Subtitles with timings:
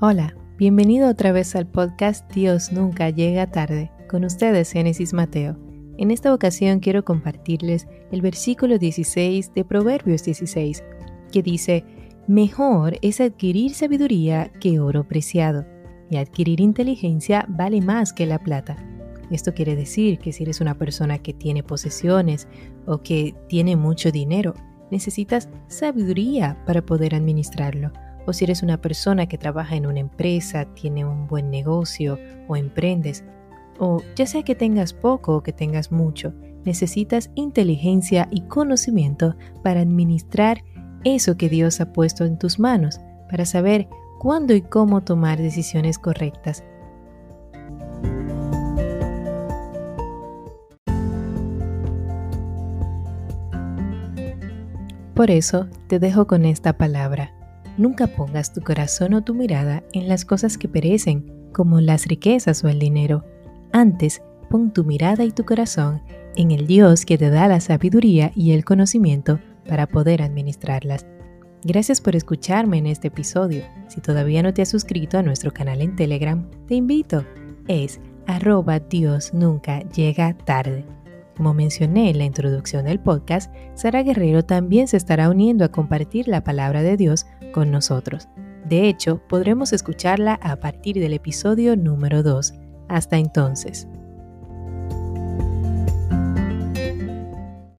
[0.00, 3.90] Hola, bienvenido otra vez al podcast Dios nunca llega tarde.
[4.08, 5.58] Con ustedes, Génesis Mateo.
[5.96, 10.84] En esta ocasión quiero compartirles el versículo 16 de Proverbios 16,
[11.32, 11.84] que dice,
[12.28, 15.66] Mejor es adquirir sabiduría que oro preciado,
[16.08, 18.76] y adquirir inteligencia vale más que la plata.
[19.32, 22.46] Esto quiere decir que si eres una persona que tiene posesiones
[22.86, 24.54] o que tiene mucho dinero,
[24.92, 27.90] necesitas sabiduría para poder administrarlo
[28.28, 32.56] o si eres una persona que trabaja en una empresa, tiene un buen negocio o
[32.56, 33.24] emprendes,
[33.78, 39.80] o ya sea que tengas poco o que tengas mucho, necesitas inteligencia y conocimiento para
[39.80, 40.62] administrar
[41.04, 43.00] eso que Dios ha puesto en tus manos,
[43.30, 43.88] para saber
[44.18, 46.62] cuándo y cómo tomar decisiones correctas.
[55.14, 57.37] Por eso te dejo con esta palabra.
[57.78, 62.64] Nunca pongas tu corazón o tu mirada en las cosas que perecen, como las riquezas
[62.64, 63.24] o el dinero.
[63.72, 66.02] Antes, pon tu mirada y tu corazón
[66.36, 71.06] en el Dios que te da la sabiduría y el conocimiento para poder administrarlas.
[71.64, 73.64] Gracias por escucharme en este episodio.
[73.88, 77.24] Si todavía no te has suscrito a nuestro canal en Telegram, te invito.
[77.66, 80.84] Es arroba Dios nunca llega tarde.
[81.38, 86.26] Como mencioné en la introducción del podcast, Sara Guerrero también se estará uniendo a compartir
[86.26, 88.28] la palabra de Dios con nosotros.
[88.68, 92.54] De hecho, podremos escucharla a partir del episodio número 2.
[92.88, 93.86] Hasta entonces.